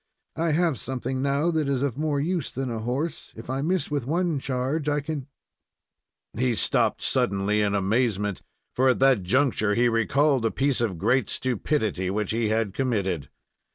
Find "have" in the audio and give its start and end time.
0.53-0.79